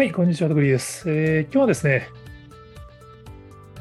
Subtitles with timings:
[0.00, 1.10] はい、こんにちは、徳井です。
[1.10, 2.08] えー今日はですね、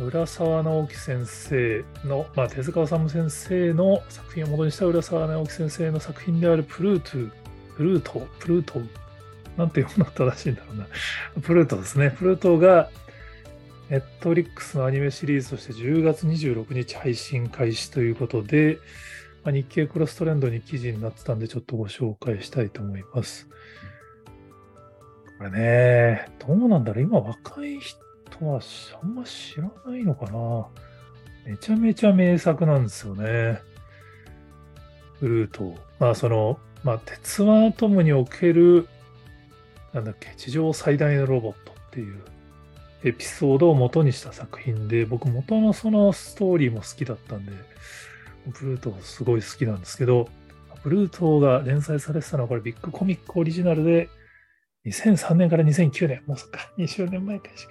[0.01, 7.33] 浦沢直樹先生の、まあ、手塚治虫先生の作品を元にした浦沢直樹先生の作品であるプルート、
[7.77, 8.81] プルート、プルート、
[9.55, 10.87] なんて読むの正しいんだろうな。
[11.41, 12.11] プルートですね。
[12.11, 12.89] プルートが、
[13.89, 18.79] ネットリックスのアニメシリーズとして10月26日配信開始ということで、
[19.45, 23.47] まあ、日経クロストレンドに記事になってたんで、ちょっとご紹介したいと思います。
[25.39, 27.97] これね、どうなんだろう今若い人
[28.41, 28.59] は
[29.01, 30.67] あんま知らないのかな
[31.45, 33.61] めちゃめちゃ名作なんですよね。
[35.21, 35.75] ブルート。
[35.97, 38.89] まあその、まあ鉄腕アトムにおける、
[39.93, 42.21] なんだっけ、地上最大のロボットっていう
[43.05, 47.53] エピソードを元にした作品で、僕元のそのストーリーも好きだったんで、
[48.45, 50.27] ブルートすごい好きなんですけど、
[50.83, 54.09] ブルートが連載されてたのはこれビッグコミックオリジナルで、
[54.85, 57.67] 2003年から2009年、もうそっか、20年前かし。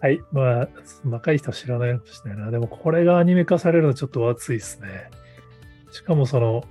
[0.00, 0.20] はい。
[0.32, 0.68] まあ、
[1.08, 2.50] 若い人は知らないかもしれないな。
[2.50, 5.10] でも、これがアニメ化されるのちょっと熱いですね。
[5.92, 6.64] しかも、その、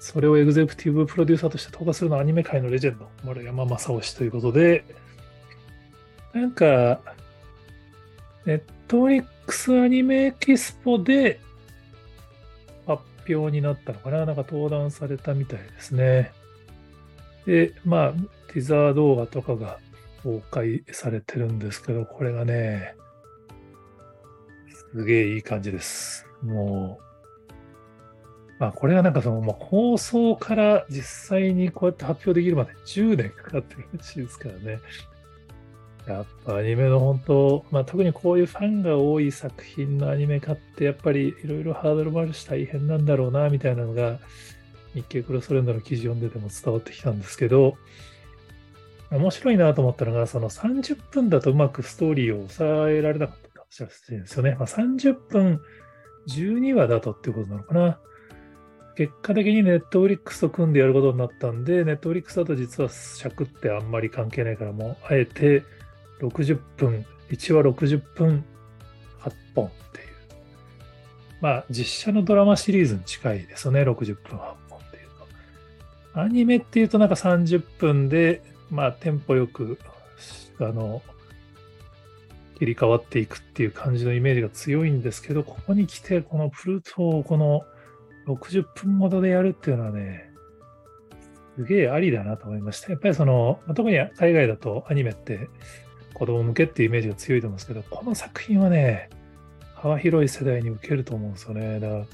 [0.00, 4.84] それをエグゼクティブプロデューサーとして投下するのはアニメ界のレジェンド、丸山正雄氏ということで、
[6.32, 7.00] なんか、
[8.46, 11.38] ネットリックスアニメエキスポで
[12.86, 16.32] 発表になったのかななんか登壇されたみたいですね。
[17.50, 18.12] で、まあ、
[18.52, 19.78] ティザー動画とかが
[20.22, 22.94] 公開されてるんですけど、これがね、
[24.92, 26.28] すげえいい感じです。
[26.44, 27.00] も
[27.48, 27.52] う、
[28.60, 34.78] まあ、これがなんかその、まあ、放送から実際にこうやって発表できるまで10年かかってるらしいですからね。
[36.06, 44.20] やっぱアニメの本当、まあ、特にこういうファンが多い作品のアニメ化ってやっぱりいろいろハードルもあるし大変なんだろうなみたいなのが
[44.94, 47.76] 日経クロストレンドの記事読んでても伝わってきたんですけど
[49.10, 54.54] 面白いなと思ったのがその30分だとうまくストーリーを抑えられなかったかもしれないですよね。
[54.54, 55.60] まあ、30分
[56.28, 57.98] 12話だとっていうことなのかな。
[58.96, 65.64] 結果的にネットフリックスと組んでやることになったんで、ネットフリックスだと実は尺ってあんまり関係ないから、もうあえて
[66.20, 68.44] 60分、1話60分
[69.20, 70.06] 8本っていう。
[71.40, 74.59] まあ実写のドラマシリーズに近いですよね、60分8本。
[76.14, 79.78] アニメっていうとなんか30分で、まあテンポよく、
[80.58, 81.02] あの、
[82.58, 87.62] 切り替わっていくっていう感じのイメージが強いんですけど、ここに来てこのプルートをこの
[88.26, 90.30] 60分ほどでやるっていうのはね、
[91.56, 92.90] すげえありだなと思いました。
[92.90, 95.48] やっぱりその、特に海外だとアニメって
[96.14, 99.08] 子供向けっていうイメージが強いと思うんですけど、この作品はね、
[99.74, 101.80] 幅広い世代に受けると思うんですよね。
[101.80, 102.04] だから、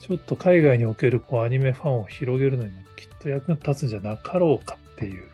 [0.00, 5.24] ちょっと海外におけるこうアニメファンを広げるのにきっと役に立つんじゃなかろうかっていう。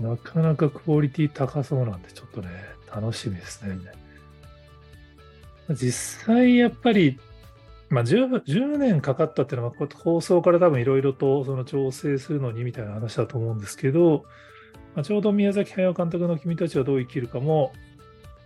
[0.00, 2.48] なかなかクオリティ高そうなんで、ちょっとね、
[2.94, 3.78] 楽しみですね。
[5.70, 7.18] 実際やっぱり、
[7.90, 14.24] まあ10、10年かかったっていうのは、こう放送から多分いろいろとその調整するのにみたいな話だと思うんですけど、
[14.94, 17.72] まあ、ちょうど宮崎駿監督の君たちはどう生きるかも、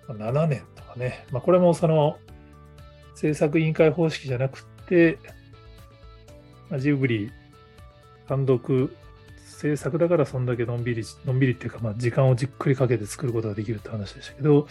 [0.09, 2.19] ま7年とかね、まあ、これもその
[3.17, 5.19] 制作委員会方式じゃなくて、
[6.71, 7.33] まあ、ジブリ
[8.29, 8.95] 単独
[9.45, 14.69] 制作だからそんだけのんびり、のんびりっていうか、まあ、時間をじっくりかけて作ることができるって話でしたけど、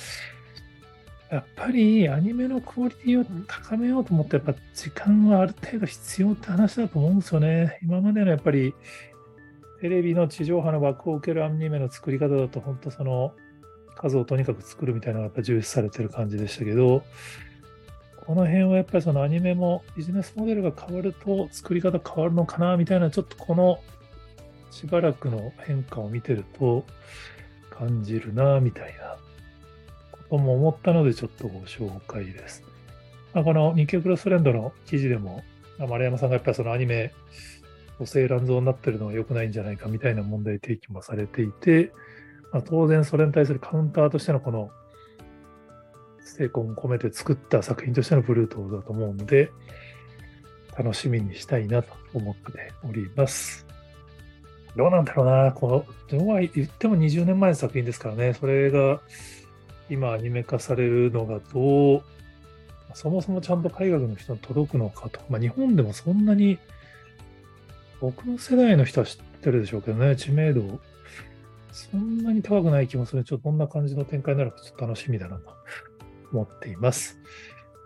[1.31, 7.79] やっぱりアニメのクオリティを高めようと思って、やっぱ時間はある程度必要って話だと思うんですよね。
[7.81, 8.75] 今までのやっぱり
[9.81, 13.33] テレビの地上波の枠を受けるアニメの作り方だと、本当その
[13.97, 17.03] 数をとにかく作るみたいなのがやっぱ重視されてる感じでしたけど、
[18.25, 23.79] この辺はやっぱりそのアニメもビジネスモデルが変わると作り方変わるのかなみたいな、ちょっとこの
[24.71, 26.85] しばらくの変化を見てると
[27.69, 29.17] 感じるなみたいな
[30.11, 32.63] ことも思ったのでちょっとご紹介です。
[33.33, 35.43] まあ、この日経クロストレンドの記事でも、
[35.77, 37.13] 丸山さんがやっぱりそのアニメ
[37.99, 41.91] 女性乱造になってるのは良くないんじゃないかみたいな問題提起もされていて、
[42.51, 44.71] まあ、当然それに対するカウンターとしてのこの
[46.25, 49.51] 精魂を込めて作った作品としてのブルートだと思うので、
[50.77, 53.65] 楽しみにしたいなと思っております。
[54.75, 59.01] どうなんだろうな、この、どうは言っても20年前の作品ですからね、それが
[59.89, 62.03] 今アニメ化されるのがどう、
[62.93, 66.57] そもそもちゃんと海外の人に届くのかと、まあ、日本でもそんなに
[68.01, 70.79] 僕の世代の人は知ってるでしょうけどね、知名度、
[71.71, 73.23] そんなに高くない気もする。
[73.23, 75.51] ちょっとどんな感じの展開になるかちょっと楽しみだなと。
[76.35, 77.17] 思っています。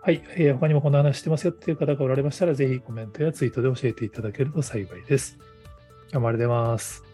[0.02, 5.38] はい、えー他にもこの話してますよっていう方がおられましたら、ぜひコメントやツイートで教えていただけると幸いです。
[6.10, 7.09] 今日もありがとうございます。